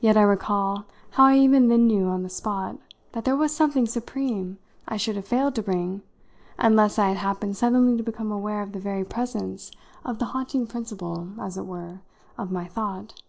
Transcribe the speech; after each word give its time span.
Yet 0.00 0.16
I 0.16 0.22
recall 0.22 0.86
how 1.10 1.24
I 1.26 1.36
even 1.36 1.68
then 1.68 1.86
knew 1.86 2.06
on 2.06 2.22
the 2.22 2.30
spot 2.30 2.78
that 3.12 3.26
there 3.26 3.36
was 3.36 3.54
something 3.54 3.84
supreme 3.84 4.56
I 4.86 4.96
should 4.96 5.16
have 5.16 5.26
failed 5.26 5.54
to 5.56 5.62
bring 5.62 6.00
unless 6.58 6.98
I 6.98 7.08
had 7.08 7.18
happened 7.18 7.54
suddenly 7.54 7.98
to 7.98 8.02
become 8.02 8.32
aware 8.32 8.62
of 8.62 8.72
the 8.72 8.80
very 8.80 9.04
presence 9.04 9.70
of 10.02 10.18
the 10.18 10.24
haunting 10.32 10.66
principle, 10.66 11.34
as 11.38 11.58
it 11.58 11.66
were, 11.66 12.00
of 12.38 12.50
my 12.50 12.68
thought. 12.68 13.20